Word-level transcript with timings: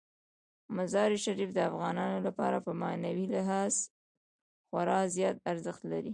مزارشریف 0.77 1.49
د 1.53 1.59
افغانانو 1.69 2.17
لپاره 2.27 2.57
په 2.65 2.71
معنوي 2.81 3.25
لحاظ 3.35 3.73
خورا 4.67 4.99
زیات 5.15 5.37
ارزښت 5.51 5.81
لري. 5.91 6.09